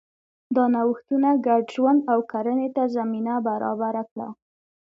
دا 0.55 0.63
نوښتونه 0.73 1.29
ګډ 1.47 1.63
ژوند 1.75 1.99
او 2.11 2.19
کرنې 2.31 2.69
ته 2.75 2.83
زمینه 2.95 3.33
برابره 3.47 4.03
کړه. 4.11 4.27